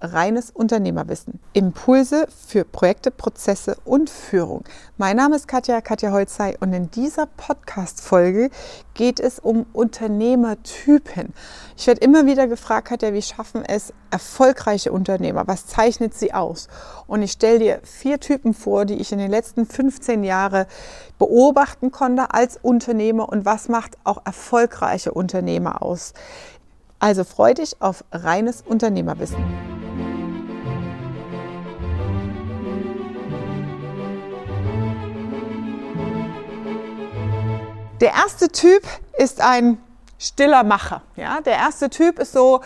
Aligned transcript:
reines 0.00 0.50
Unternehmerwissen. 0.50 1.40
Impulse 1.52 2.26
für 2.46 2.64
Projekte, 2.64 3.10
Prozesse 3.10 3.76
und 3.84 4.08
Führung. 4.08 4.64
Mein 4.96 5.16
Name 5.16 5.36
ist 5.36 5.46
Katja, 5.46 5.80
Katja 5.80 6.10
Holzei 6.12 6.56
und 6.60 6.72
in 6.72 6.90
dieser 6.90 7.26
Podcast-Folge 7.26 8.50
geht 8.94 9.20
es 9.20 9.38
um 9.38 9.66
Unternehmertypen. 9.72 11.34
Ich 11.76 11.86
werde 11.86 12.00
immer 12.00 12.26
wieder 12.26 12.46
gefragt, 12.46 12.88
Katja, 12.88 13.12
wie 13.12 13.22
schaffen 13.22 13.64
es 13.64 13.92
erfolgreiche 14.10 14.92
Unternehmer? 14.92 15.46
Was 15.46 15.66
zeichnet 15.66 16.14
sie 16.14 16.32
aus? 16.32 16.68
Und 17.06 17.22
ich 17.22 17.32
stelle 17.32 17.58
dir 17.58 17.80
vier 17.82 18.20
Typen 18.20 18.54
vor, 18.54 18.84
die 18.84 18.94
ich 18.94 19.12
in 19.12 19.18
den 19.18 19.30
letzten 19.30 19.66
15 19.66 20.24
Jahren 20.24 20.66
beobachten 21.18 21.90
konnte 21.90 22.32
als 22.32 22.58
Unternehmer 22.60 23.28
und 23.28 23.44
was 23.44 23.68
macht 23.68 23.98
auch 24.04 24.22
erfolgreiche 24.24 25.12
Unternehmer 25.12 25.82
aus. 25.82 26.14
Also 26.98 27.24
freu 27.24 27.54
dich 27.54 27.80
auf 27.80 28.04
reines 28.12 28.62
Unternehmerwissen. 28.62 29.69
Der 38.00 38.12
erste 38.12 38.48
Typ 38.48 38.82
ist 39.18 39.42
ein 39.42 39.78
stiller 40.18 40.64
Macher. 40.64 41.02
Ja? 41.16 41.40
Der 41.42 41.54
erste 41.54 41.90
Typ 41.90 42.18
ist 42.18 42.32
so, 42.32 42.62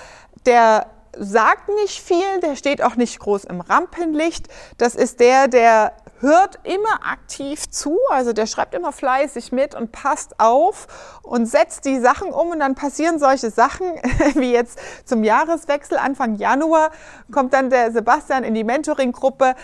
der 0.47 0.87
sagt 1.19 1.69
nicht 1.83 2.01
viel, 2.01 2.41
der 2.43 2.57
steht 2.57 2.83
auch 2.83 2.97
nicht 2.97 3.19
groß 3.19 3.45
im 3.45 3.61
Rampenlicht. 3.61 4.49
Das 4.79 4.95
ist 4.95 5.21
der, 5.21 5.49
der 5.49 5.93
hört 6.21 6.61
immer 6.63 7.07
aktiv 7.07 7.69
zu, 7.69 7.99
also 8.11 8.33
der 8.33 8.47
schreibt 8.47 8.75
immer 8.75 8.93
fleißig 8.93 9.53
mit 9.53 9.75
und 9.75 9.93
passt 9.93 10.39
auf 10.41 10.87
und 11.23 11.47
setzt 11.47 11.85
die 11.85 11.99
Sachen 11.99 12.31
um 12.31 12.51
und 12.51 12.61
dann 12.61 12.75
passieren 12.75 13.19
solche 13.19 13.51
Sachen 13.51 13.87
wie 14.35 14.53
jetzt 14.53 14.79
zum 15.05 15.25
Jahreswechsel 15.25 15.99
Anfang 15.99 16.37
Januar 16.37 16.91
kommt 17.31 17.53
dann 17.53 17.71
der 17.71 17.93
Sebastian 17.93 18.45
in 18.45 18.55
die 18.55 18.65
Mentoring-Gruppe 18.65 19.55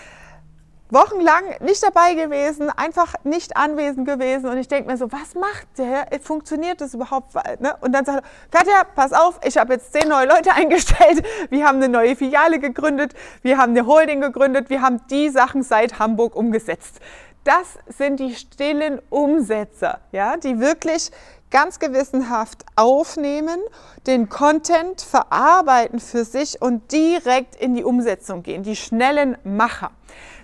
wochenlang 0.91 1.45
nicht 1.61 1.83
dabei 1.83 2.15
gewesen, 2.15 2.71
einfach 2.71 3.15
nicht 3.25 3.57
anwesend 3.57 4.07
gewesen. 4.07 4.47
Und 4.49 4.59
ich 4.59 4.69
denke 4.69 4.91
mir 4.91 4.97
so, 4.97 5.11
was 5.13 5.35
macht 5.35 5.67
der? 5.79 6.07
Funktioniert 6.21 6.81
das 6.81 6.95
überhaupt? 6.95 7.35
Ne? 7.61 7.77
Und 7.81 7.93
dann 7.93 8.05
sagt 8.05 8.25
er, 8.25 8.59
Katja, 8.59 8.85
pass 8.95 9.13
auf, 9.13 9.41
ich 9.45 9.57
habe 9.57 9.75
jetzt 9.75 9.93
zehn 9.93 10.09
neue 10.09 10.27
Leute 10.27 10.53
eingestellt. 10.55 11.25
Wir 11.51 11.67
haben 11.67 11.77
eine 11.77 11.89
neue 11.89 12.17
Filiale 12.17 12.59
gegründet. 12.59 13.15
Wir 13.43 13.59
haben 13.59 13.71
eine 13.71 13.87
Holding 13.87 14.21
gegründet. 14.21 14.71
Wir 14.71 14.83
haben 14.83 15.01
die 15.11 15.29
Sachen 15.31 15.63
seit 15.63 15.99
Hamburg 15.99 16.35
umgesetzt. 16.35 17.01
Das 17.45 17.79
sind 17.89 18.21
die 18.21 18.35
stillen 18.35 19.01
Umsetzer, 19.09 20.01
ja, 20.13 20.37
die 20.37 20.61
wirklich 20.61 21.11
ganz 21.51 21.79
gewissenhaft 21.79 22.65
aufnehmen, 22.77 23.59
den 24.07 24.29
Content 24.29 25.01
verarbeiten 25.01 26.01
für 26.01 26.25
sich 26.25 26.61
und 26.63 26.93
direkt 26.93 27.57
in 27.57 27.75
die 27.75 27.85
Umsetzung 27.85 28.43
gehen, 28.43 28.63
die 28.63 28.77
schnellen 28.77 29.37
Macher. 29.43 29.91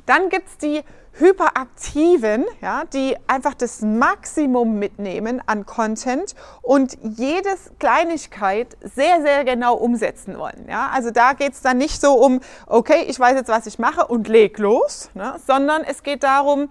Dann 0.06 0.28
gibt 0.28 0.48
es 0.48 0.58
die 0.58 0.82
Hyperaktiven, 1.18 2.44
ja, 2.60 2.84
die 2.92 3.16
einfach 3.26 3.54
das 3.54 3.80
Maximum 3.80 4.78
mitnehmen 4.78 5.42
an 5.46 5.64
Content 5.64 6.34
und 6.60 6.98
jedes 7.02 7.70
Kleinigkeit 7.78 8.76
sehr, 8.82 9.22
sehr 9.22 9.44
genau 9.44 9.76
umsetzen 9.76 10.38
wollen. 10.38 10.66
Ja. 10.68 10.90
Also 10.92 11.10
da 11.10 11.32
geht 11.32 11.52
es 11.52 11.62
dann 11.62 11.78
nicht 11.78 12.00
so 12.00 12.14
um, 12.14 12.40
okay, 12.66 13.06
ich 13.08 13.18
weiß 13.18 13.34
jetzt, 13.34 13.48
was 13.48 13.66
ich 13.66 13.78
mache 13.78 14.06
und 14.06 14.28
leg 14.28 14.58
los, 14.58 15.10
ne, 15.14 15.36
sondern 15.46 15.84
es 15.84 16.02
geht 16.02 16.22
darum, 16.22 16.68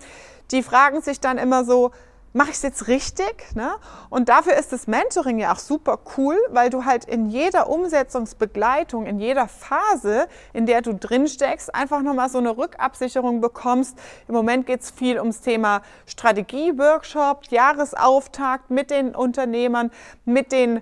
die 0.51 0.61
fragen 0.61 1.01
sich 1.01 1.19
dann 1.19 1.39
immer 1.39 1.65
so, 1.65 1.91
mache 2.35 2.49
ich 2.49 2.57
es 2.57 2.63
jetzt 2.63 2.87
richtig? 2.87 3.55
Ne? 3.55 3.71
Und 4.09 4.27
dafür 4.27 4.55
ist 4.55 4.73
das 4.73 4.87
Mentoring 4.87 5.39
ja 5.39 5.53
auch 5.53 5.59
super 5.59 5.99
cool, 6.17 6.37
weil 6.49 6.69
du 6.69 6.83
halt 6.83 7.05
in 7.05 7.27
jeder 7.27 7.69
Umsetzungsbegleitung, 7.69 9.05
in 9.05 9.19
jeder 9.19 9.47
Phase, 9.47 10.27
in 10.51 10.65
der 10.65 10.81
du 10.81 10.93
drin 10.93 11.27
steckst, 11.27 11.73
einfach 11.73 12.01
nochmal 12.01 12.29
so 12.29 12.37
eine 12.37 12.57
Rückabsicherung 12.57 13.39
bekommst. 13.39 13.97
Im 14.27 14.35
Moment 14.35 14.65
geht 14.65 14.81
es 14.81 14.91
viel 14.91 15.17
ums 15.17 15.39
Thema 15.39 15.81
Strategie-Workshop, 16.07 17.45
Jahresauftakt 17.51 18.69
mit 18.69 18.91
den 18.91 19.15
Unternehmern, 19.15 19.89
mit 20.25 20.51
den 20.51 20.81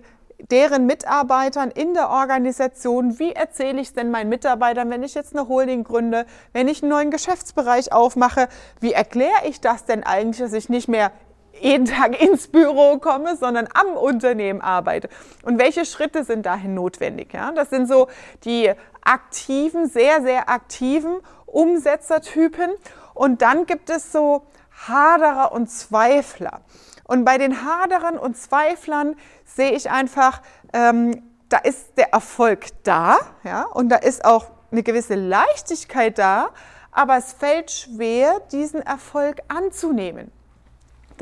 deren 0.51 0.87
Mitarbeitern 0.87 1.71
in 1.71 1.93
der 1.93 2.09
Organisation, 2.09 3.17
wie 3.17 3.31
erzähle 3.31 3.79
ich 3.79 3.89
es 3.89 3.93
denn 3.93 4.11
meinen 4.11 4.27
Mitarbeitern, 4.27 4.89
wenn 4.89 5.03
ich 5.03 5.13
jetzt 5.13 5.33
eine 5.33 5.47
Holding 5.47 5.85
gründe, 5.85 6.25
wenn 6.51 6.67
ich 6.67 6.81
einen 6.81 6.89
neuen 6.89 7.11
Geschäftsbereich 7.11 7.93
aufmache, 7.93 8.49
wie 8.81 8.91
erkläre 8.91 9.47
ich 9.47 9.61
das 9.61 9.85
denn 9.85 10.03
eigentlich, 10.03 10.39
dass 10.39 10.51
ich 10.51 10.67
nicht 10.67 10.89
mehr 10.89 11.11
jeden 11.59 11.85
Tag 11.85 12.21
ins 12.21 12.47
Büro 12.47 12.97
komme, 12.97 13.35
sondern 13.35 13.67
am 13.73 13.95
Unternehmen 13.95 14.61
arbeite. 14.61 15.09
Und 15.43 15.59
welche 15.59 15.85
Schritte 15.85 16.23
sind 16.23 16.45
dahin 16.45 16.73
notwendig? 16.73 17.33
Ja? 17.33 17.51
Das 17.51 17.69
sind 17.69 17.87
so 17.87 18.07
die 18.43 18.71
aktiven, 19.01 19.87
sehr, 19.87 20.21
sehr 20.21 20.49
aktiven 20.49 21.17
Umsetzertypen. 21.45 22.71
Und 23.13 23.41
dann 23.41 23.65
gibt 23.65 23.89
es 23.89 24.11
so 24.11 24.43
Haderer 24.87 25.51
und 25.51 25.69
Zweifler. 25.69 26.61
Und 27.05 27.25
bei 27.25 27.37
den 27.37 27.63
Haderern 27.63 28.17
und 28.17 28.37
Zweiflern 28.37 29.15
sehe 29.45 29.71
ich 29.71 29.89
einfach, 29.91 30.41
ähm, 30.73 31.21
da 31.49 31.57
ist 31.57 31.97
der 31.97 32.13
Erfolg 32.13 32.67
da, 32.83 33.17
ja, 33.43 33.63
und 33.63 33.89
da 33.89 33.97
ist 33.97 34.25
auch 34.25 34.47
eine 34.71 34.81
gewisse 34.81 35.15
Leichtigkeit 35.15 36.17
da, 36.17 36.49
aber 36.91 37.17
es 37.17 37.33
fällt 37.33 37.69
schwer, 37.69 38.39
diesen 38.51 38.81
Erfolg 38.81 39.41
anzunehmen. 39.47 40.31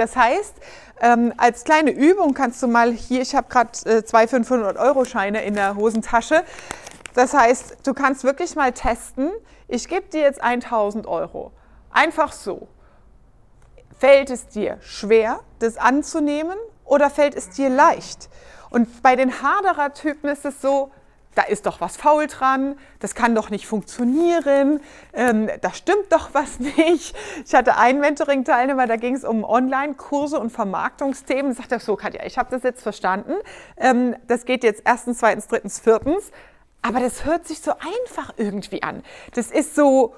Das 0.02 0.16
heißt, 0.16 0.56
ähm, 1.00 1.32
als 1.38 1.64
kleine 1.64 1.92
Übung 1.92 2.34
kannst 2.34 2.64
du 2.64 2.68
mal 2.68 2.92
hier, 2.92 3.22
ich 3.22 3.36
habe 3.36 3.48
gerade 3.50 3.70
äh, 3.86 4.04
zwei 4.04 4.24
500-Euro-Scheine 4.24 5.44
in 5.44 5.54
der 5.54 5.76
Hosentasche. 5.76 6.44
Das 7.14 7.36
heißt, 7.36 7.78
du 7.86 7.94
kannst 7.94 8.24
wirklich 8.24 8.56
mal 8.56 8.72
testen, 8.72 9.30
ich 9.68 9.88
gebe 9.88 10.08
dir 10.08 10.22
jetzt 10.22 10.42
1000 10.42 11.06
Euro. 11.06 11.52
Einfach 11.92 12.32
so. 12.32 12.68
Fällt 14.00 14.32
es 14.32 14.48
dir 14.48 14.80
schwer, 14.82 15.42
das 15.60 15.78
anzunehmen 15.78 16.58
oder 16.84 17.12
fällt 17.12 17.36
es 17.36 17.52
dir 17.52 17.70
leicht? 17.70 18.28
Und 18.72 19.04
bei 19.04 19.16
den 19.16 19.44
Haderer-Typen 19.44 20.32
ist 20.32 20.46
es 20.46 20.62
so, 20.62 20.92
da 21.36 21.44
ist 21.44 21.66
doch 21.66 21.80
was 21.80 21.98
faul 21.98 22.28
dran, 22.28 22.78
das 23.00 23.16
kann 23.16 23.36
doch 23.36 23.50
nicht 23.50 23.66
funktionieren, 23.66 24.82
ähm, 25.14 25.50
da 25.62 25.74
stimmt 25.74 26.12
doch 26.12 26.34
was 26.34 26.60
nicht. 26.78 27.16
Ich 27.46 27.56
hatte 27.56 27.78
einen 27.78 28.00
Mentoring-Teilnehmer, 28.02 28.88
da 28.88 28.98
ging 28.98 29.16
es 29.16 29.24
um 29.24 29.44
Online-Kurse 29.44 30.40
und 30.40 30.52
Vermarktungsthemen. 30.52 31.54
Da 31.54 31.58
sagte 31.58 31.76
er 31.76 31.80
so, 31.80 31.96
Katja, 31.96 32.26
ich 32.26 32.38
habe 32.38 32.50
das 32.52 32.64
jetzt 32.64 32.84
verstanden. 32.84 33.34
Ähm, 33.78 34.16
das 34.28 34.46
geht 34.46 34.64
jetzt 34.64 34.84
erstens, 34.86 35.20
zweitens, 35.20 35.48
drittens, 35.48 35.80
viertens. 35.80 36.32
Aber 36.82 37.00
das 37.00 37.26
hört 37.26 37.48
sich 37.48 37.62
so 37.62 37.72
einfach 37.72 38.34
irgendwie 38.38 38.82
an. 38.84 39.04
Das 39.36 39.52
ist 39.52 39.76
so, 39.76 40.16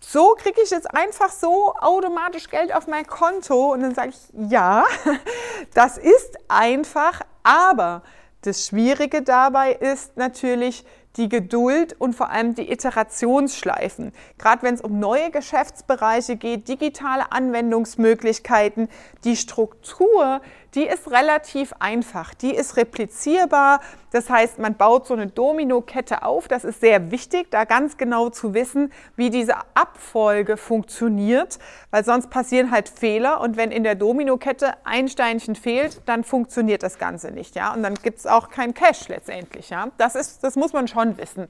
so 0.00 0.34
kriege 0.36 0.60
ich 0.62 0.70
jetzt 0.70 0.92
einfach 0.92 1.30
so 1.30 1.74
automatisch 1.76 2.50
Geld 2.50 2.74
auf 2.74 2.86
mein 2.86 3.06
Konto. 3.06 3.72
Und 3.72 3.82
dann 3.82 3.94
sage 3.94 4.10
ich, 4.10 4.50
ja, 4.50 4.84
das 5.74 5.96
ist 5.96 6.36
einfach, 6.48 7.20
aber 7.42 8.02
das 8.46 8.66
Schwierige 8.66 9.22
dabei 9.22 9.72
ist 9.72 10.16
natürlich 10.16 10.84
die 11.16 11.28
Geduld 11.28 11.94
und 11.98 12.14
vor 12.14 12.30
allem 12.30 12.54
die 12.54 12.70
Iterationsschleifen. 12.70 14.12
Gerade 14.36 14.62
wenn 14.62 14.74
es 14.74 14.80
um 14.80 14.98
neue 14.98 15.30
Geschäftsbereiche 15.30 16.36
geht, 16.36 16.68
digitale 16.68 17.30
Anwendungsmöglichkeiten, 17.32 18.88
die 19.22 19.36
Struktur, 19.36 20.40
die 20.74 20.84
ist 20.86 21.10
relativ 21.10 21.72
einfach, 21.78 22.34
die 22.34 22.52
ist 22.54 22.76
replizierbar. 22.76 23.80
Das 24.10 24.28
heißt, 24.28 24.58
man 24.58 24.74
baut 24.74 25.06
so 25.06 25.14
eine 25.14 25.28
Domino-Kette 25.28 26.22
auf. 26.22 26.48
Das 26.48 26.64
ist 26.64 26.80
sehr 26.80 27.10
wichtig, 27.10 27.50
da 27.50 27.64
ganz 27.64 27.96
genau 27.96 28.30
zu 28.30 28.54
wissen, 28.54 28.92
wie 29.16 29.30
diese 29.30 29.56
Abfolge 29.74 30.56
funktioniert, 30.56 31.58
weil 31.90 32.04
sonst 32.04 32.30
passieren 32.30 32.70
halt 32.70 32.88
Fehler 32.88 33.40
und 33.40 33.56
wenn 33.56 33.70
in 33.70 33.84
der 33.84 33.94
Domino-Kette 33.94 34.74
ein 34.84 35.08
Steinchen 35.08 35.54
fehlt, 35.54 36.02
dann 36.06 36.24
funktioniert 36.24 36.82
das 36.82 36.98
Ganze 36.98 37.30
nicht, 37.30 37.54
ja. 37.54 37.72
Und 37.72 37.82
dann 37.82 37.94
gibt 37.94 38.18
es 38.18 38.26
auch 38.26 38.50
kein 38.50 38.74
Cash 38.74 39.08
letztendlich, 39.08 39.70
ja. 39.70 39.88
Das 39.98 40.14
ist, 40.14 40.42
das 40.42 40.56
muss 40.56 40.72
man 40.72 40.88
schon 40.88 41.18
wissen. 41.18 41.48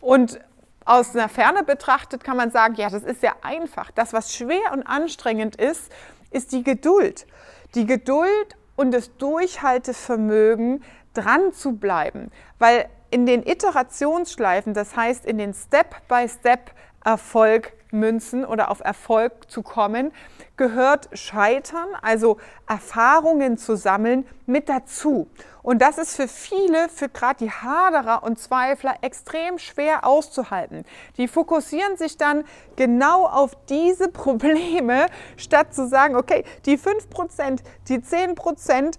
Und 0.00 0.38
aus 0.84 1.14
einer 1.14 1.28
Ferne 1.28 1.64
betrachtet 1.64 2.22
kann 2.22 2.36
man 2.36 2.50
sagen, 2.50 2.74
ja, 2.76 2.88
das 2.88 3.02
ist 3.02 3.22
ja 3.22 3.34
einfach. 3.42 3.90
Das, 3.90 4.12
was 4.12 4.34
schwer 4.34 4.72
und 4.72 4.84
anstrengend 4.84 5.56
ist, 5.56 5.90
ist 6.30 6.52
die 6.52 6.62
Geduld. 6.62 7.26
Die 7.74 7.86
Geduld 7.86 8.56
und 8.76 8.92
das 8.92 9.16
Durchhaltevermögen, 9.16 10.84
dran 11.14 11.52
zu 11.52 11.76
bleiben. 11.76 12.30
Weil 12.58 12.88
in 13.10 13.26
den 13.26 13.42
Iterationsschleifen, 13.42 14.74
das 14.74 14.96
heißt 14.96 15.24
in 15.24 15.38
den 15.38 15.54
Step-by-Step 15.54 16.72
Erfolg 17.04 17.72
münzen 17.98 18.44
oder 18.44 18.70
auf 18.70 18.80
Erfolg 18.80 19.50
zu 19.50 19.62
kommen, 19.62 20.12
gehört 20.56 21.08
Scheitern, 21.12 21.88
also 22.02 22.38
Erfahrungen 22.66 23.58
zu 23.58 23.76
sammeln, 23.76 24.26
mit 24.46 24.68
dazu. 24.68 25.28
Und 25.62 25.82
das 25.82 25.98
ist 25.98 26.14
für 26.14 26.28
viele, 26.28 26.88
für 26.88 27.08
gerade 27.08 27.44
die 27.44 27.50
Haderer 27.50 28.22
und 28.22 28.38
Zweifler, 28.38 28.94
extrem 29.00 29.58
schwer 29.58 30.06
auszuhalten. 30.06 30.84
Die 31.16 31.26
fokussieren 31.26 31.96
sich 31.96 32.16
dann 32.16 32.44
genau 32.76 33.26
auf 33.26 33.56
diese 33.68 34.08
Probleme, 34.08 35.06
statt 35.36 35.74
zu 35.74 35.88
sagen, 35.88 36.14
okay, 36.14 36.44
die 36.66 36.78
5%, 36.78 37.60
die 37.88 37.98
10%, 37.98 38.96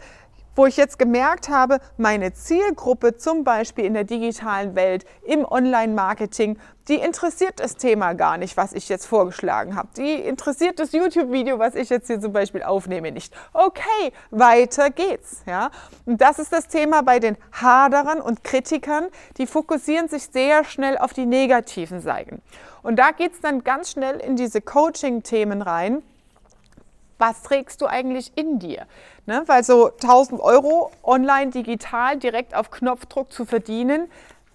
wo 0.57 0.65
ich 0.65 0.75
jetzt 0.75 0.97
gemerkt 0.97 1.49
habe, 1.49 1.79
meine 1.97 2.33
Zielgruppe 2.33 3.15
zum 3.15 3.43
Beispiel 3.43 3.85
in 3.85 3.93
der 3.93 4.03
digitalen 4.03 4.75
Welt, 4.75 5.05
im 5.23 5.45
Online-Marketing, 5.45 6.57
die 6.87 6.95
interessiert 6.95 7.59
das 7.59 7.75
Thema 7.75 8.13
gar 8.13 8.37
nicht, 8.37 8.57
was 8.57 8.73
ich 8.73 8.89
jetzt 8.89 9.05
vorgeschlagen 9.05 9.75
habe. 9.75 9.89
Die 9.97 10.15
interessiert 10.15 10.79
das 10.79 10.93
YouTube-Video, 10.93 11.59
was 11.59 11.75
ich 11.75 11.89
jetzt 11.89 12.07
hier 12.07 12.19
zum 12.19 12.33
Beispiel 12.33 12.63
aufnehme, 12.63 13.11
nicht. 13.11 13.35
Okay, 13.53 14.11
weiter 14.31 14.89
geht's. 14.89 15.43
Ja? 15.45 15.69
Und 16.05 16.21
das 16.21 16.39
ist 16.39 16.51
das 16.51 16.67
Thema 16.67 17.03
bei 17.03 17.19
den 17.19 17.37
Haderern 17.51 18.19
und 18.19 18.43
Kritikern. 18.43 19.07
Die 19.37 19.45
fokussieren 19.45 20.07
sich 20.07 20.23
sehr 20.23 20.63
schnell 20.63 20.97
auf 20.97 21.13
die 21.13 21.25
negativen 21.25 21.99
Seiten. 21.99 22.41
Und 22.81 22.97
da 22.97 23.11
geht's 23.11 23.41
dann 23.41 23.63
ganz 23.63 23.91
schnell 23.91 24.19
in 24.19 24.35
diese 24.35 24.61
Coaching-Themen 24.61 25.61
rein 25.61 26.01
was 27.17 27.41
trägst 27.41 27.81
du 27.81 27.87
eigentlich 27.87 28.31
in 28.35 28.59
dir? 28.59 28.85
Ne? 29.25 29.43
Weil 29.47 29.63
so 29.63 29.91
1000 29.91 30.41
Euro 30.41 30.91
online, 31.03 31.51
digital, 31.51 32.17
direkt 32.17 32.55
auf 32.55 32.71
Knopfdruck 32.71 33.31
zu 33.31 33.45
verdienen, 33.45 34.09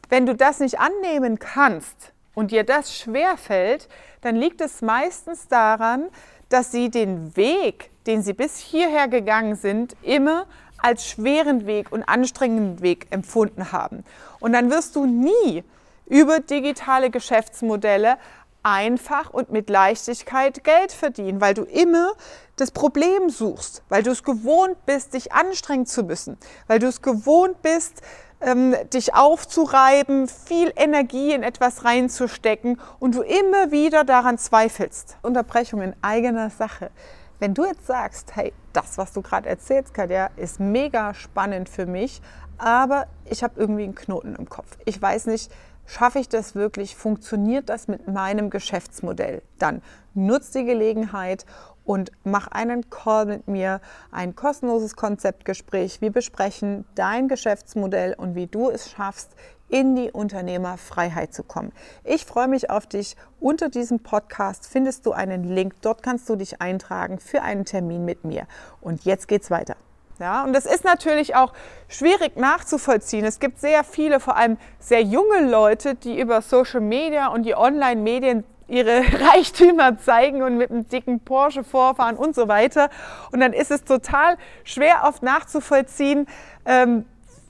wenn 0.08 0.26
du 0.26 0.34
das 0.34 0.60
nicht 0.60 0.78
annehmen 0.78 1.38
kannst 1.38 2.12
und 2.34 2.50
dir 2.50 2.64
das 2.64 2.96
schwer 2.96 3.36
fällt, 3.36 3.88
dann 4.20 4.36
liegt 4.36 4.60
es 4.60 4.82
meistens 4.82 5.48
daran, 5.48 6.08
dass 6.48 6.70
sie 6.70 6.90
den 6.90 7.36
Weg, 7.36 7.90
den 8.06 8.22
sie 8.22 8.34
bis 8.34 8.58
hierher 8.58 9.08
gegangen 9.08 9.56
sind, 9.56 9.96
immer 10.02 10.46
als 10.78 11.06
schweren 11.06 11.66
Weg 11.66 11.92
und 11.92 12.02
anstrengenden 12.02 12.82
Weg 12.82 13.06
empfunden 13.10 13.72
haben. 13.72 14.04
Und 14.40 14.52
dann 14.52 14.70
wirst 14.70 14.96
du 14.96 15.06
nie 15.06 15.64
über 16.06 16.40
digitale 16.40 17.10
Geschäftsmodelle 17.10 18.18
einfach 18.62 19.30
und 19.30 19.50
mit 19.50 19.70
Leichtigkeit 19.70 20.64
Geld 20.64 20.92
verdienen, 20.92 21.40
weil 21.40 21.54
du 21.54 21.64
immer 21.64 22.12
das 22.56 22.70
Problem 22.70 23.28
suchst, 23.28 23.82
weil 23.88 24.02
du 24.02 24.10
es 24.10 24.22
gewohnt 24.22 24.84
bist, 24.86 25.14
dich 25.14 25.32
anstrengen 25.32 25.86
zu 25.86 26.02
müssen, 26.04 26.36
weil 26.66 26.78
du 26.78 26.86
es 26.86 27.02
gewohnt 27.02 27.62
bist, 27.62 28.02
ähm, 28.40 28.74
dich 28.92 29.14
aufzureiben, 29.14 30.28
viel 30.28 30.72
Energie 30.76 31.32
in 31.32 31.42
etwas 31.42 31.84
reinzustecken 31.84 32.80
und 32.98 33.14
du 33.14 33.22
immer 33.22 33.70
wieder 33.70 34.04
daran 34.04 34.38
zweifelst. 34.38 35.16
Unterbrechung 35.22 35.80
in 35.82 35.94
eigener 36.02 36.50
Sache. 36.50 36.90
Wenn 37.38 37.54
du 37.54 37.64
jetzt 37.64 37.86
sagst, 37.86 38.36
hey, 38.36 38.52
das, 38.72 38.98
was 38.98 39.12
du 39.12 39.22
gerade 39.22 39.48
erzählst, 39.48 39.94
Katja, 39.94 40.30
ist 40.36 40.60
mega 40.60 41.12
spannend 41.14 41.68
für 41.68 41.86
mich, 41.86 42.22
aber 42.58 43.06
ich 43.24 43.42
habe 43.42 43.58
irgendwie 43.58 43.82
einen 43.84 43.96
Knoten 43.96 44.36
im 44.36 44.48
Kopf. 44.48 44.76
Ich 44.84 45.00
weiß 45.00 45.26
nicht, 45.26 45.50
Schaffe 45.92 46.20
ich 46.20 46.30
das 46.30 46.54
wirklich? 46.54 46.96
Funktioniert 46.96 47.68
das 47.68 47.86
mit 47.86 48.08
meinem 48.08 48.48
Geschäftsmodell? 48.48 49.42
Dann 49.58 49.82
nutz 50.14 50.50
die 50.50 50.64
Gelegenheit 50.64 51.44
und 51.84 52.12
mach 52.24 52.48
einen 52.48 52.88
Call 52.88 53.26
mit 53.26 53.46
mir, 53.46 53.82
ein 54.10 54.34
kostenloses 54.34 54.96
Konzeptgespräch. 54.96 56.00
Wir 56.00 56.10
besprechen 56.10 56.86
dein 56.94 57.28
Geschäftsmodell 57.28 58.14
und 58.14 58.34
wie 58.34 58.46
du 58.46 58.70
es 58.70 58.90
schaffst, 58.90 59.36
in 59.68 59.94
die 59.94 60.10
Unternehmerfreiheit 60.10 61.34
zu 61.34 61.42
kommen. 61.42 61.72
Ich 62.04 62.24
freue 62.24 62.48
mich 62.48 62.70
auf 62.70 62.86
dich. 62.86 63.14
Unter 63.38 63.68
diesem 63.68 64.00
Podcast 64.00 64.66
findest 64.66 65.04
du 65.04 65.12
einen 65.12 65.44
Link. 65.44 65.74
Dort 65.82 66.02
kannst 66.02 66.26
du 66.30 66.36
dich 66.36 66.62
eintragen 66.62 67.18
für 67.18 67.42
einen 67.42 67.66
Termin 67.66 68.06
mit 68.06 68.24
mir. 68.24 68.46
Und 68.80 69.04
jetzt 69.04 69.28
geht's 69.28 69.50
weiter. 69.50 69.76
Ja, 70.22 70.44
und 70.44 70.52
das 70.52 70.66
ist 70.66 70.84
natürlich 70.84 71.34
auch 71.34 71.52
schwierig 71.88 72.36
nachzuvollziehen. 72.36 73.24
Es 73.24 73.40
gibt 73.40 73.58
sehr 73.58 73.82
viele, 73.82 74.20
vor 74.20 74.36
allem 74.36 74.56
sehr 74.78 75.02
junge 75.02 75.50
Leute, 75.50 75.96
die 75.96 76.16
über 76.16 76.42
Social 76.42 76.80
Media 76.80 77.26
und 77.26 77.42
die 77.42 77.56
Online-Medien 77.56 78.44
ihre 78.68 79.00
Reichtümer 79.32 79.98
zeigen 79.98 80.42
und 80.42 80.58
mit 80.58 80.70
einem 80.70 80.86
dicken 80.86 81.18
Porsche 81.18 81.64
vorfahren 81.64 82.16
und 82.16 82.36
so 82.36 82.46
weiter. 82.46 82.88
Und 83.32 83.40
dann 83.40 83.52
ist 83.52 83.72
es 83.72 83.82
total 83.82 84.36
schwer 84.62 85.02
oft 85.08 85.24
nachzuvollziehen, 85.24 86.28
ähm, 86.66 87.04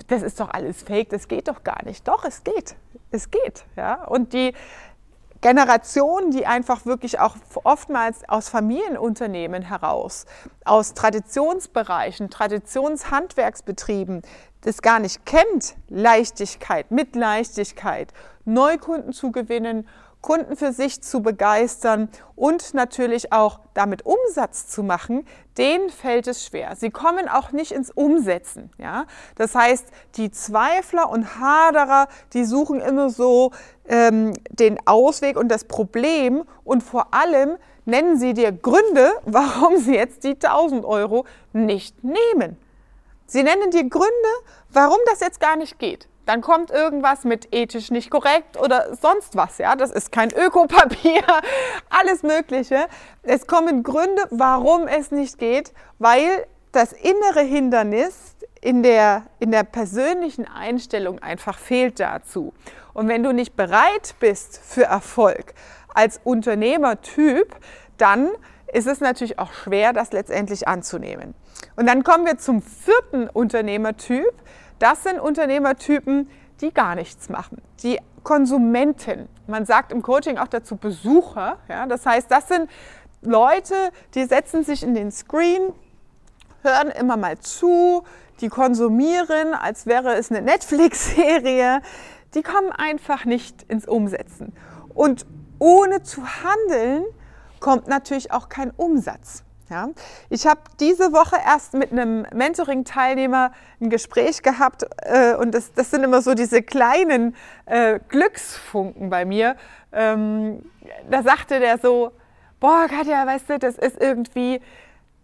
das 0.09 0.23
ist 0.23 0.41
doch 0.41 0.49
alles 0.49 0.83
fake, 0.83 1.11
das 1.11 1.29
geht 1.29 1.49
doch 1.49 1.65
gar 1.65 1.85
nicht. 1.85 2.09
Doch, 2.09 2.25
es 2.25 2.43
geht. 2.43 2.75
Es 3.11 3.31
geht. 3.31 3.65
Ja? 3.77 4.03
Und 4.05 4.33
die 4.33 4.55
Generationen, 5.43 6.31
die 6.31 6.47
einfach 6.47 6.87
wirklich 6.87 7.19
auch 7.19 7.37
oftmals 7.65 8.27
aus 8.29 8.49
Familienunternehmen 8.49 9.63
heraus, 9.63 10.25
aus 10.65 10.95
Traditionsbereichen, 10.95 12.31
Traditionshandwerksbetrieben, 12.31 14.23
das 14.61 14.83
gar 14.83 15.01
nicht 15.01 15.27
kennt, 15.27 15.75
Leichtigkeit, 15.89 16.93
mit 16.93 17.17
Leichtigkeit, 17.17 18.13
Neukunden 18.45 19.13
zu 19.13 19.33
gewinnen 19.33 19.89
Kunden 20.23 20.57
für 20.57 20.73
sich 20.73 21.03
zu 21.03 21.21
begeistern 21.21 22.09
und 22.37 22.75
natürlich 22.75 23.33
auch 23.33 23.59
damit 23.75 24.07
Umsatz 24.07 24.69
zu 24.69 24.83
machen, 24.83 25.27
denen 25.59 25.91
fällt 25.91 26.29
es 26.29 26.47
schwer. 26.47 26.77
Sie 26.77 26.91
kommen 26.91 27.29
auch 27.29 27.51
nicht 27.53 27.73
ins 27.73 27.91
Umsetzen. 27.91 28.71
Ja? 28.79 29.07
Das 29.35 29.55
heißt, 29.55 29.87
die 30.15 30.31
Zweifler 30.31 31.11
und 31.11 31.39
Haderer, 31.41 32.09
die 32.33 32.45
suchen 32.45 32.81
immer 32.81 33.11
so 33.11 33.51
ähm, 33.87 34.33
den 34.49 34.79
Ausweg 34.87 35.37
und 35.37 35.49
das 35.49 35.65
Problem 35.65 36.45
und 36.65 36.83
vor 36.83 37.13
allem 37.13 37.59
nennen 37.85 38.17
sie 38.17 38.33
dir 38.33 38.53
Gründe, 38.53 39.13
warum 39.25 39.77
sie 39.79 39.95
jetzt 39.95 40.25
die 40.25 40.35
1000 40.35 40.85
Euro 40.85 41.27
nicht 41.53 42.03
nehmen. 42.05 42.57
Sie 43.27 43.43
nennen 43.43 43.71
dir 43.71 43.89
Gründe, 43.89 44.13
warum 44.71 44.99
das 45.07 45.21
jetzt 45.21 45.41
gar 45.41 45.57
nicht 45.57 45.79
geht. 45.79 46.09
Dann 46.27 46.41
kommt 46.41 46.71
irgendwas 46.71 47.25
mit 47.25 47.53
ethisch 47.53 47.91
nicht 47.91 48.11
korrekt 48.11 48.57
oder 48.57 48.95
sonst 48.95 49.37
was. 49.37 49.59
Ja, 49.59 49.75
das 49.75 49.91
ist 49.91 50.13
kein 50.13 50.31
Ökopapier, 50.33 51.23
alles 51.91 52.23
Mögliche. 52.23 52.87
Es 53.23 53.47
kommen 53.47 53.83
Gründe, 53.83 54.23
warum 54.31 54.87
es 54.87 55.11
nicht 55.11 55.39
geht, 55.39 55.73
weil 55.99 56.47
das 56.71 56.93
innere 56.93 57.41
Hindernis 57.41 58.37
in 58.61 58.83
der, 58.83 59.25
in 59.41 59.51
der 59.51 59.65
persönlichen 59.65 60.47
Einstellung 60.47 61.19
einfach 61.19 61.59
fehlt 61.59 61.99
dazu. 62.01 62.55
Und 62.95 63.09
wenn 63.09 63.23
du 63.23 63.33
nicht 63.33 63.57
bereit 63.57 64.15
bist 64.21 64.61
für 64.65 64.85
Erfolg 64.85 65.55
als 65.93 66.21
Unternehmertyp, 66.23 67.57
dann 67.99 68.31
ist 68.73 68.87
es 68.87 69.01
natürlich 69.01 69.39
auch 69.39 69.53
schwer, 69.53 69.93
das 69.93 70.13
letztendlich 70.13 70.67
anzunehmen. 70.67 71.35
Und 71.77 71.87
dann 71.87 72.05
kommen 72.05 72.25
wir 72.25 72.39
zum 72.39 72.63
vierten 72.63 73.29
Unternehmertyp. 73.29 74.33
Das 74.79 75.03
sind 75.03 75.21
Unternehmertypen, 75.21 76.29
die 76.61 76.73
gar 76.73 76.95
nichts 76.95 77.29
machen. 77.29 77.61
Die 77.83 77.99
Konsumenten. 78.23 79.29
Man 79.47 79.67
sagt 79.67 79.93
im 79.93 80.03
Coaching 80.03 80.39
auch 80.39 80.49
dazu 80.49 80.77
Besucher. 80.77 81.59
Ja? 81.69 81.87
Das 81.87 82.07
heißt, 82.07 82.31
das 82.31 82.49
sind 82.49 82.71
Leute, 83.21 83.75
die 84.15 84.25
setzen 84.25 84.65
sich 84.65 84.83
in 84.83 84.95
den 84.95 85.11
Screen, 85.11 85.73
hören 86.63 86.89
immer 86.91 87.17
mal 87.17 87.39
zu, 87.39 88.05
die 88.41 88.49
konsumieren, 88.49 89.55
als 89.55 89.87
wäre 89.87 90.15
es 90.15 90.31
eine 90.31 90.43
Netflix-Serie. 90.43 91.81
Die 92.35 92.43
kommen 92.43 92.73
einfach 92.73 93.25
nicht 93.25 93.63
ins 93.65 93.87
Umsetzen. 93.87 94.53
Und 94.95 95.27
ohne 95.59 96.03
zu 96.03 96.23
handeln, 96.25 97.05
kommt 97.61 97.87
natürlich 97.87 98.33
auch 98.33 98.49
kein 98.49 98.71
Umsatz. 98.73 99.45
Ja, 99.73 99.89
ich 100.29 100.47
habe 100.47 100.61
diese 100.81 101.15
Woche 101.15 101.37
erst 101.43 101.73
mit 101.73 101.93
einem 101.93 102.27
Mentoring-Teilnehmer 102.31 103.53
ein 103.81 103.89
Gespräch 103.89 104.43
gehabt 104.43 104.85
äh, 104.99 105.35
und 105.35 105.55
das, 105.55 105.73
das, 105.73 105.91
sind 105.91 106.05
immer 106.05 106.21
so 106.21 106.35
diese 106.35 106.61
kleinen 106.61 107.35
äh, 107.65 107.99
Glücksfunken 108.11 109.09
bei 109.09 109.25
mir. 109.25 109.57
Ähm, 109.91 110.63
da 111.11 111.23
sagte 111.23 111.59
der 111.59 111.79
so, 111.79 112.13
boah 112.61 112.87
Katja, 112.87 113.27
weißt 113.27 113.49
du, 113.49 113.59
das 113.59 113.79
ist 113.79 113.99
irgendwie 113.99 114.61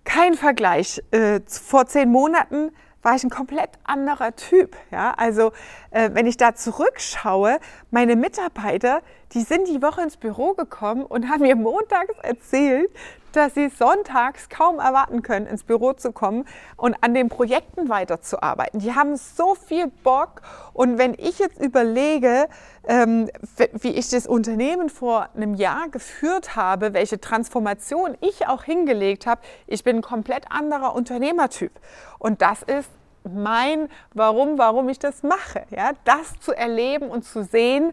kein 0.05 0.33
Vergleich. 0.33 1.03
Äh, 1.11 1.41
vor 1.47 1.85
zehn 1.85 2.11
Monaten 2.11 2.71
war 3.03 3.17
ich 3.17 3.25
ein 3.25 3.31
komplett 3.31 3.73
anderer 3.85 4.35
Typ. 4.35 4.79
Ja? 4.91 5.13
Also 5.19 5.53
äh, 5.91 6.09
wenn 6.15 6.27
ich 6.27 6.39
da 6.39 6.55
zurückschaue, 6.55 7.59
meine 7.91 8.17
Mitarbeiter, 8.17 9.03
die 9.35 9.43
sind 9.43 9.69
die 9.69 9.83
Woche 9.83 10.01
ins 10.01 10.17
Büro 10.17 10.55
gekommen 10.55 11.05
und 11.05 11.29
haben 11.29 11.43
mir 11.43 11.55
montags 11.55 12.15
erzählt, 12.23 12.91
dass 13.33 13.55
sie 13.55 13.69
sonntags 13.69 14.49
kaum 14.49 14.79
erwarten 14.79 15.23
können, 15.23 15.47
ins 15.47 15.65
Büro 15.65 15.93
zu 15.93 16.13
kommen 16.13 16.47
und 16.77 16.97
an 17.03 17.15
den 17.15 17.29
Projekten 17.29 17.89
weiterzuarbeiten. 17.89 18.81
Die 18.81 18.95
haben 18.95 19.17
so 19.17 19.55
viel 19.55 19.89
Bock. 20.03 20.43
Und 20.73 20.99
wenn 20.99 21.15
ich 21.15 21.39
jetzt 21.39 21.61
überlege, 21.61 22.49
ähm, 22.87 23.31
wie 23.73 23.91
ich 23.91 24.11
das 24.11 24.27
Unternehmen 24.27 24.89
vor 24.89 25.29
einem 25.35 25.55
Jahr 25.55 25.89
geführt 25.89 26.57
habe, 26.57 26.95
welche 26.95 27.21
Transformation 27.21 28.17
ich 28.21 28.47
auch 28.47 28.65
hingelegt 28.65 29.27
habe, 29.27 29.41
ich 29.67 29.85
bin 29.85 29.97
ein 29.97 30.03
komplett 30.03 30.51
anderer 30.51 30.95
Unternehmertyp. 30.95 31.73
Und 32.19 32.43
das 32.43 32.63
ist 32.63 32.89
mein 33.25 33.89
Warum, 34.15 34.59
warum 34.59 34.89
ich 34.89 34.99
das 34.99 35.23
mache. 35.23 35.65
Ja, 35.71 35.91
das 36.05 36.39
zu 36.41 36.53
erleben 36.53 37.11
und 37.11 37.25
zu 37.25 37.45
sehen, 37.45 37.93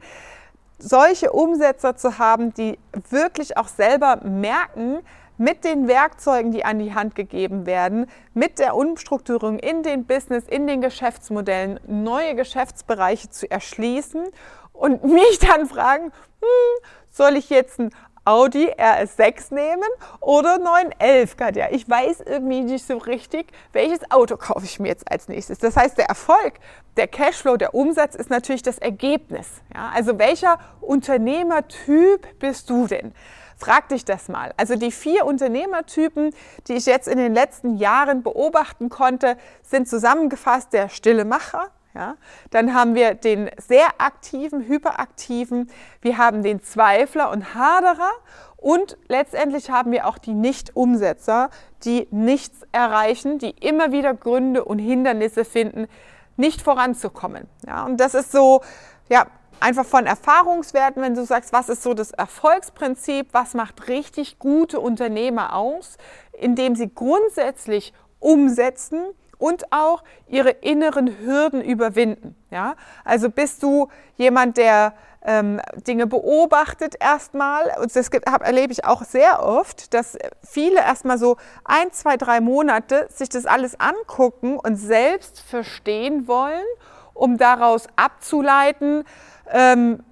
solche 0.77 1.31
Umsetzer 1.31 1.95
zu 1.95 2.17
haben, 2.17 2.53
die 2.53 2.77
wirklich 3.09 3.57
auch 3.57 3.67
selber 3.67 4.17
merken, 4.23 4.99
mit 5.37 5.63
den 5.63 5.87
Werkzeugen, 5.87 6.51
die 6.51 6.65
an 6.65 6.79
die 6.79 6.93
Hand 6.93 7.15
gegeben 7.15 7.65
werden, 7.65 8.07
mit 8.33 8.59
der 8.59 8.75
Umstrukturierung 8.75 9.59
in 9.59 9.83
den 9.83 10.05
Business, 10.05 10.45
in 10.47 10.67
den 10.67 10.81
Geschäftsmodellen, 10.81 11.79
neue 11.87 12.35
Geschäftsbereiche 12.35 13.29
zu 13.29 13.49
erschließen 13.49 14.25
und 14.73 15.03
mich 15.05 15.39
dann 15.39 15.67
fragen, 15.67 16.05
hm, 16.05 16.85
soll 17.09 17.35
ich 17.35 17.49
jetzt 17.49 17.79
ein 17.79 17.91
Audi 18.27 18.71
RS6 18.71 19.53
nehmen 19.53 19.87
oder 20.19 20.57
911, 20.57 21.37
Katja. 21.37 21.67
Ich 21.69 21.87
weiß 21.87 22.21
irgendwie 22.21 22.61
nicht 22.61 22.85
so 22.85 22.97
richtig, 22.97 23.51
welches 23.71 24.09
Auto 24.09 24.35
kaufe 24.35 24.65
ich 24.65 24.79
mir 24.79 24.87
jetzt 24.87 25.09
als 25.11 25.27
nächstes. 25.27 25.59
Das 25.59 25.77
heißt, 25.77 25.95
der 25.99 26.07
Erfolg, 26.07 26.55
der 26.97 27.07
Cashflow, 27.07 27.55
der 27.55 27.75
Umsatz 27.75 28.15
ist 28.15 28.31
natürlich 28.31 28.63
das 28.63 28.79
Ergebnis. 28.79 29.47
Ja? 29.75 29.91
Also 29.93 30.17
welcher 30.17 30.57
Unternehmertyp 30.81 32.39
bist 32.39 32.71
du 32.71 32.87
denn? 32.87 33.13
Frag 33.57 33.89
dich 33.89 34.05
das 34.05 34.27
mal. 34.27 34.53
Also 34.57 34.75
die 34.75 34.91
vier 34.91 35.25
Unternehmertypen, 35.25 36.33
die 36.67 36.73
ich 36.73 36.85
jetzt 36.85 37.07
in 37.07 37.17
den 37.17 37.33
letzten 37.33 37.77
Jahren 37.77 38.21
beobachten 38.21 38.89
konnte, 38.89 39.37
sind 39.61 39.87
zusammengefasst 39.87 40.73
der 40.73 40.89
stille 40.89 41.25
Macher, 41.25 41.69
ja? 41.93 42.15
Dann 42.49 42.73
haben 42.73 42.93
wir 42.93 43.13
den 43.13 43.49
sehr 43.57 43.87
aktiven, 43.99 44.67
hyperaktiven, 44.67 45.71
wir 46.01 46.17
haben 46.17 46.43
den 46.43 46.61
Zweifler 46.61 47.31
und 47.31 47.55
Haderer 47.55 48.11
und 48.57 48.97
letztendlich 49.07 49.69
haben 49.69 49.91
wir 49.91 50.05
auch 50.05 50.17
die 50.17 50.33
Nicht-Umsetzer, 50.33 51.49
die 51.85 52.07
nichts 52.11 52.61
erreichen, 52.73 53.39
die 53.39 53.51
immer 53.51 53.93
wieder 53.93 54.13
Gründe 54.13 54.65
und 54.65 54.79
Hindernisse 54.79 55.45
finden, 55.45 55.87
nicht 56.35 56.61
voranzukommen. 56.61 57.47
Ja? 57.65 57.85
Und 57.85 57.97
das 57.97 58.13
ist 58.13 58.31
so, 58.31 58.61
ja, 59.07 59.27
einfach 59.59 59.85
von 59.85 60.05
Erfahrungswerten, 60.05 61.01
wenn 61.01 61.15
du 61.15 61.25
sagst, 61.25 61.53
was 61.53 61.69
ist 61.69 61.83
so 61.83 61.93
das 61.93 62.11
Erfolgsprinzip, 62.11 63.27
was 63.31 63.53
macht 63.53 63.87
richtig 63.87 64.39
gute 64.39 64.79
Unternehmer 64.79 65.55
aus, 65.55 65.97
indem 66.33 66.75
sie 66.75 66.93
grundsätzlich 66.93 67.93
umsetzen, 68.19 69.13
und 69.37 69.71
auch 69.71 70.03
ihre 70.27 70.49
inneren 70.49 71.19
Hürden 71.19 71.61
überwinden. 71.61 72.35
Ja? 72.51 72.75
Also 73.03 73.29
bist 73.29 73.63
du 73.63 73.89
jemand, 74.17 74.57
der 74.57 74.93
ähm, 75.23 75.59
Dinge 75.87 76.07
beobachtet 76.07 76.95
erstmal. 76.99 77.75
Und 77.81 77.95
das 77.95 78.09
hab, 78.27 78.43
erlebe 78.45 78.71
ich 78.71 78.85
auch 78.85 79.03
sehr 79.03 79.43
oft, 79.43 79.93
dass 79.93 80.17
viele 80.43 80.79
erstmal 80.79 81.17
so 81.17 81.37
ein, 81.63 81.91
zwei, 81.91 82.17
drei 82.17 82.41
Monate 82.41 83.07
sich 83.11 83.29
das 83.29 83.45
alles 83.45 83.79
angucken 83.79 84.57
und 84.57 84.75
selbst 84.75 85.39
verstehen 85.39 86.27
wollen, 86.27 86.65
um 87.13 87.37
daraus 87.37 87.87
abzuleiten, 87.95 89.03
ähm, 89.51 90.03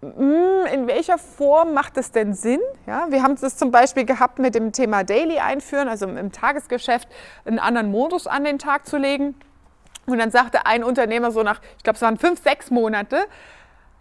hm, 0.00 0.66
in 0.72 0.86
welcher 0.86 1.18
Form 1.18 1.72
macht 1.74 1.96
es 1.96 2.12
denn 2.12 2.34
Sinn? 2.34 2.60
Ja, 2.86 3.06
wir 3.10 3.22
haben 3.22 3.34
es 3.40 3.56
zum 3.56 3.70
Beispiel 3.70 4.04
gehabt 4.04 4.38
mit 4.38 4.54
dem 4.54 4.72
Thema 4.72 5.04
Daily 5.04 5.38
einführen, 5.38 5.88
also 5.88 6.06
im 6.06 6.32
Tagesgeschäft 6.32 7.08
einen 7.44 7.58
anderen 7.58 7.90
Modus 7.90 8.26
an 8.26 8.44
den 8.44 8.58
Tag 8.58 8.86
zu 8.86 8.98
legen. 8.98 9.34
Und 10.06 10.18
dann 10.18 10.30
sagte 10.30 10.66
ein 10.66 10.84
Unternehmer 10.84 11.32
so 11.32 11.42
nach, 11.42 11.60
ich 11.78 11.82
glaube, 11.82 11.96
es 11.96 12.02
waren 12.02 12.16
fünf, 12.16 12.42
sechs 12.42 12.70
Monate, 12.70 13.26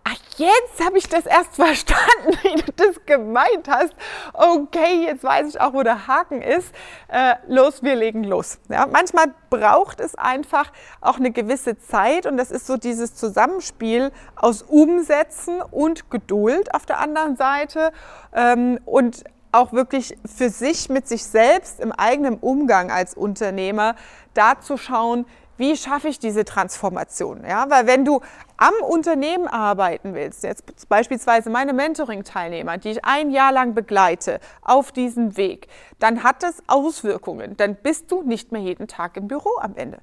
ach, 0.06 0.18
jetzt 0.38 0.86
habe 0.86 0.98
ich 0.98 1.10
das 1.10 1.26
erst 1.26 1.56
verstanden, 1.56 2.38
wie 2.44 2.62
du 2.62 2.72
das 2.76 3.06
gemeint 3.06 3.68
hast. 3.68 3.94
Okay, 4.34 5.06
jetzt 5.06 5.24
weiß 5.24 5.50
ich 5.50 5.60
auch, 5.60 5.74
wo 5.74 5.84
der 5.84 6.08
Haken 6.08 6.42
ist. 6.42 6.72
Äh, 7.10 7.36
los, 7.48 7.84
wir 7.84 7.96
legen 7.96 8.24
los. 8.24 8.60
Ja, 8.70 8.88
manchmal 8.88 9.34
braucht 9.50 10.00
es 10.00 10.16
einfach 10.16 10.72
auch 11.02 11.18
eine 11.18 11.32
gewisse 11.32 11.78
Zeit 11.78 12.26
und 12.26 12.38
das 12.38 12.52
ist 12.52 12.68
so 12.68 12.78
dieses 12.78 13.16
Zusammenspiel 13.16 14.12
aus 14.36 14.62
Umsetzen 14.62 15.62
und 15.62 16.10
Geduld 16.10 16.74
auf 16.74 16.86
der 16.86 17.00
anderen 17.00 17.36
Seite 17.36 17.92
ähm, 18.34 18.80
und 18.86 19.24
auch 19.52 19.72
wirklich 19.72 20.18
für 20.26 20.50
sich 20.50 20.90
mit 20.90 21.08
sich 21.08 21.24
selbst 21.24 21.80
im 21.80 21.94
eigenen 21.94 22.38
Umgang 22.38 22.92
als 22.92 23.14
Unternehmer 23.14 23.96
da 24.34 24.60
zu 24.60 24.76
schauen, 24.76 25.26
wie 25.58 25.78
schaffe 25.78 26.08
ich 26.08 26.20
diese 26.20 26.46
Transformation? 26.46 27.46
Ja, 27.48 27.70
weil 27.70 27.88
wenn 27.88 28.06
du 28.06 28.22
am 28.58 28.74
Unternehmen 28.88 29.48
arbeiten 29.48 30.14
willst, 30.14 30.44
jetzt 30.44 30.90
beispielsweise 30.90 31.50
meine 31.50 31.74
Mentoring-Teilnehmer, 31.74 32.78
die 32.78 32.92
ich 32.92 33.06
ein 33.06 33.32
Jahr 33.32 33.52
lang 33.52 33.74
begleite 33.74 34.40
auf 34.62 34.92
diesem 34.92 35.38
Weg, 35.38 35.68
dann 36.00 36.24
hat 36.24 36.44
das 36.44 36.64
Auswirkungen. 36.68 37.58
Dann 37.58 37.76
bist 37.76 38.12
du 38.12 38.22
nicht 38.24 38.52
mehr 38.52 38.62
jeden 38.62 38.88
Tag 38.88 39.18
im 39.18 39.28
Büro 39.28 39.58
am 39.60 39.76
Ende. 39.76 40.00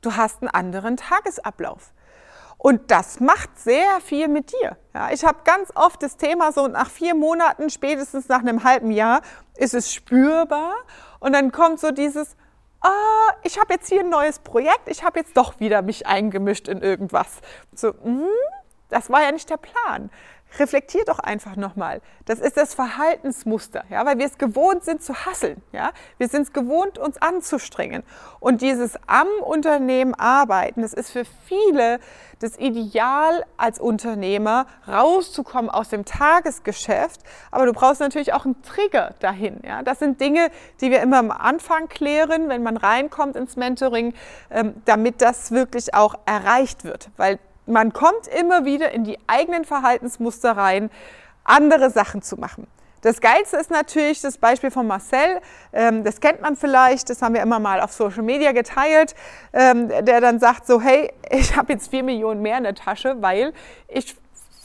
Du 0.00 0.16
hast 0.16 0.42
einen 0.42 0.50
anderen 0.50 0.96
Tagesablauf. 0.96 1.92
Und 2.58 2.92
das 2.92 3.18
macht 3.18 3.58
sehr 3.58 4.00
viel 4.00 4.28
mit 4.28 4.52
dir. 4.52 4.76
Ja, 4.94 5.10
ich 5.10 5.24
habe 5.24 5.38
ganz 5.42 5.72
oft 5.74 6.00
das 6.00 6.16
Thema 6.16 6.52
so 6.52 6.68
nach 6.68 6.90
vier 6.90 7.16
Monaten, 7.16 7.70
spätestens 7.70 8.28
nach 8.28 8.38
einem 8.38 8.62
halben 8.62 8.92
Jahr, 8.92 9.22
ist 9.56 9.74
es 9.74 9.92
spürbar. 9.92 10.74
Und 11.18 11.32
dann 11.32 11.50
kommt 11.50 11.80
so 11.80 11.90
dieses, 11.90 12.36
ah, 12.82 13.30
ich 13.42 13.58
habe 13.58 13.74
jetzt 13.74 13.88
hier 13.88 14.00
ein 14.00 14.08
neues 14.10 14.38
Projekt, 14.38 14.86
ich 14.86 15.02
habe 15.04 15.20
jetzt 15.20 15.36
doch 15.36 15.60
wieder 15.60 15.82
mich 15.82 16.06
eingemischt 16.06 16.68
in 16.68 16.80
irgendwas. 16.82 17.40
So, 17.74 17.92
mh, 18.04 18.26
das 18.88 19.10
war 19.10 19.22
ja 19.22 19.32
nicht 19.32 19.48
der 19.48 19.56
Plan. 19.56 20.10
Reflektier 20.58 21.04
doch 21.04 21.18
einfach 21.18 21.56
nochmal. 21.56 22.00
Das 22.26 22.38
ist 22.38 22.56
das 22.56 22.74
Verhaltensmuster, 22.74 23.84
ja, 23.90 24.04
weil 24.04 24.18
wir 24.18 24.26
es 24.26 24.38
gewohnt 24.38 24.84
sind 24.84 25.02
zu 25.02 25.14
hasseln, 25.14 25.62
ja. 25.72 25.92
Wir 26.18 26.28
sind 26.28 26.42
es 26.42 26.52
gewohnt, 26.52 26.98
uns 26.98 27.20
anzustrengen. 27.20 28.02
Und 28.40 28.60
dieses 28.60 28.98
am 29.06 29.28
Unternehmen 29.42 30.14
arbeiten, 30.14 30.82
das 30.82 30.92
ist 30.92 31.10
für 31.10 31.24
viele 31.46 32.00
das 32.42 32.58
Ideal 32.58 33.44
als 33.56 33.78
Unternehmer, 33.78 34.66
rauszukommen 34.86 35.70
aus 35.70 35.88
dem 35.88 36.04
Tagesgeschäft. 36.04 37.20
Aber 37.50 37.66
du 37.66 37.72
brauchst 37.72 38.00
natürlich 38.00 38.32
auch 38.32 38.44
einen 38.44 38.60
Trigger 38.62 39.14
dahin. 39.20 39.60
Ja? 39.64 39.82
Das 39.82 40.00
sind 40.00 40.20
Dinge, 40.20 40.50
die 40.80 40.90
wir 40.90 41.00
immer 41.00 41.18
am 41.18 41.30
Anfang 41.30 41.88
klären, 41.88 42.48
wenn 42.48 42.62
man 42.62 42.76
reinkommt 42.76 43.36
ins 43.36 43.56
Mentoring, 43.56 44.14
ähm, 44.50 44.74
damit 44.84 45.22
das 45.22 45.52
wirklich 45.52 45.94
auch 45.94 46.16
erreicht 46.26 46.84
wird. 46.84 47.10
Weil 47.16 47.38
man 47.66 47.92
kommt 47.92 48.28
immer 48.28 48.64
wieder 48.64 48.92
in 48.92 49.04
die 49.04 49.18
eigenen 49.26 49.64
Verhaltensmuster 49.64 50.56
rein, 50.56 50.90
andere 51.44 51.90
Sachen 51.90 52.22
zu 52.22 52.36
machen. 52.36 52.66
Das 53.02 53.20
Geilste 53.20 53.56
ist 53.56 53.70
natürlich 53.70 54.20
das 54.20 54.38
Beispiel 54.38 54.70
von 54.70 54.86
Marcel, 54.86 55.40
ähm, 55.72 56.04
das 56.04 56.20
kennt 56.20 56.40
man 56.40 56.54
vielleicht, 56.54 57.10
das 57.10 57.20
haben 57.20 57.34
wir 57.34 57.42
immer 57.42 57.58
mal 57.58 57.80
auf 57.80 57.92
Social 57.92 58.22
Media 58.22 58.52
geteilt, 58.52 59.16
ähm, 59.52 59.88
der 59.88 60.20
dann 60.20 60.38
sagt 60.38 60.66
so, 60.66 60.80
hey, 60.80 61.12
ich 61.30 61.56
habe 61.56 61.72
jetzt 61.72 61.90
vier 61.90 62.04
Millionen 62.04 62.42
mehr 62.42 62.58
in 62.58 62.64
der 62.64 62.76
Tasche, 62.76 63.16
weil 63.20 63.52
ich 63.88 64.16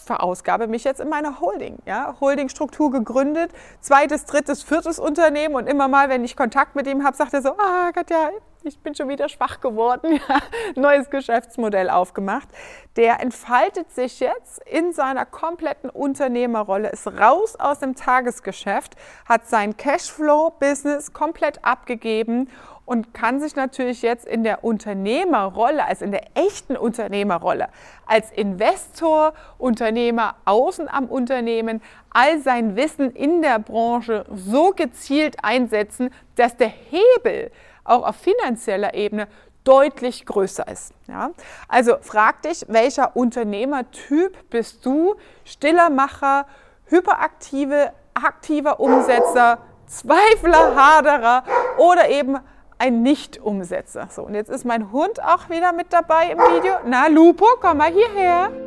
verausgabe 0.05 0.67
mich 0.67 0.83
jetzt 0.83 0.99
in 0.99 1.09
meiner 1.09 1.41
Holding. 1.41 1.79
Ja? 1.85 2.15
Holdingstruktur 2.21 2.91
gegründet, 2.91 3.51
zweites, 3.81 4.25
drittes, 4.25 4.61
viertes 4.61 4.99
Unternehmen 4.99 5.55
und 5.55 5.67
immer 5.67 5.87
mal, 5.87 6.09
wenn 6.09 6.23
ich 6.23 6.35
Kontakt 6.35 6.75
mit 6.75 6.87
ihm 6.87 7.03
habe, 7.03 7.17
sagt 7.17 7.33
er 7.33 7.41
so, 7.41 7.49
ah 7.57 7.91
Katja, 7.91 8.29
ich 8.63 8.79
bin 8.79 8.95
schon 8.95 9.09
wieder 9.09 9.29
schwach 9.29 9.61
geworden, 9.61 10.19
neues 10.75 11.09
Geschäftsmodell 11.09 11.89
aufgemacht. 11.89 12.47
Der 12.95 13.21
entfaltet 13.21 13.91
sich 13.91 14.19
jetzt 14.19 14.59
in 14.67 14.93
seiner 14.93 15.25
kompletten 15.25 15.89
Unternehmerrolle, 15.89 16.89
ist 16.89 17.07
raus 17.07 17.55
aus 17.57 17.79
dem 17.79 17.95
Tagesgeschäft, 17.95 18.95
hat 19.27 19.47
sein 19.47 19.77
Cashflow-Business 19.77 21.13
komplett 21.13 21.63
abgegeben 21.63 22.49
und 22.85 23.13
kann 23.13 23.41
sich 23.41 23.55
natürlich 23.55 24.01
jetzt 24.01 24.25
in 24.25 24.43
der 24.43 24.63
Unternehmerrolle, 24.63 25.85
also 25.85 26.05
in 26.05 26.11
der 26.11 26.23
echten 26.35 26.77
Unternehmerrolle, 26.77 27.67
als 28.05 28.31
Investor, 28.31 29.33
Unternehmer 29.57 30.35
außen 30.45 30.87
am 30.87 31.05
Unternehmen, 31.07 31.81
all 32.11 32.39
sein 32.39 32.77
Wissen 32.77 33.11
in 33.11 33.41
der 33.41 33.59
Branche 33.59 34.25
so 34.33 34.71
gezielt 34.71 35.43
einsetzen, 35.43 36.11
dass 36.35 36.55
der 36.55 36.69
Hebel 36.69 37.51
auch 37.87 38.07
auf 38.07 38.15
finanzieller 38.15 38.93
Ebene 38.93 39.27
deutlich 39.63 40.25
größer 40.25 40.67
ist. 40.67 40.93
Ja? 41.07 41.31
Also 41.67 41.97
frag 42.01 42.41
dich, 42.43 42.65
welcher 42.69 43.15
Unternehmertyp 43.15 44.49
bist 44.49 44.85
du? 44.85 45.15
Stiller 45.43 45.89
Macher, 45.89 46.45
hyperaktive, 46.85 47.91
aktiver 48.13 48.79
Umsetzer, 48.79 49.59
Zweifler, 49.87 50.75
Haderer 50.75 51.43
oder 51.77 52.09
eben 52.09 52.37
ein 52.77 53.01
Nicht-Umsetzer. 53.01 54.07
So, 54.11 54.23
und 54.23 54.35
jetzt 54.35 54.49
ist 54.49 54.65
mein 54.65 54.91
Hund 54.91 55.21
auch 55.23 55.49
wieder 55.49 55.73
mit 55.73 55.91
dabei 55.91 56.31
im 56.31 56.37
Video. 56.37 56.75
Na, 56.85 57.07
Lupo, 57.07 57.45
komm 57.59 57.77
mal 57.77 57.91
hierher. 57.91 58.66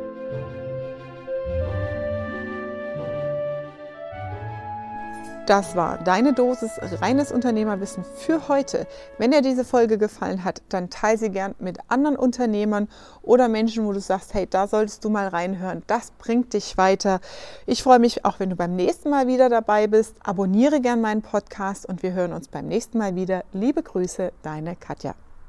Das 5.47 5.75
war 5.75 5.97
deine 5.97 6.33
Dosis 6.33 6.71
reines 7.01 7.31
Unternehmerwissen 7.31 8.03
für 8.03 8.47
heute. 8.47 8.85
Wenn 9.17 9.31
dir 9.31 9.41
diese 9.41 9.65
Folge 9.65 9.97
gefallen 9.97 10.43
hat, 10.43 10.61
dann 10.69 10.91
teile 10.91 11.17
sie 11.17 11.31
gern 11.31 11.55
mit 11.57 11.79
anderen 11.87 12.15
Unternehmern 12.15 12.87
oder 13.23 13.47
Menschen, 13.47 13.85
wo 13.85 13.91
du 13.91 13.99
sagst, 13.99 14.35
hey, 14.35 14.45
da 14.47 14.67
solltest 14.67 15.03
du 15.03 15.09
mal 15.09 15.27
reinhören. 15.27 15.81
Das 15.87 16.11
bringt 16.11 16.53
dich 16.53 16.77
weiter. 16.77 17.19
Ich 17.65 17.81
freue 17.81 17.99
mich 17.99 18.23
auch, 18.23 18.39
wenn 18.39 18.51
du 18.51 18.55
beim 18.55 18.75
nächsten 18.75 19.09
Mal 19.09 19.25
wieder 19.27 19.49
dabei 19.49 19.87
bist. 19.87 20.15
Abonniere 20.23 20.79
gern 20.79 21.01
meinen 21.01 21.23
Podcast 21.23 21.87
und 21.87 22.03
wir 22.03 22.13
hören 22.13 22.33
uns 22.33 22.47
beim 22.47 22.67
nächsten 22.67 22.99
Mal 22.99 23.15
wieder. 23.15 23.43
Liebe 23.51 23.81
Grüße, 23.81 24.31
deine 24.43 24.75
Katja. 24.75 25.15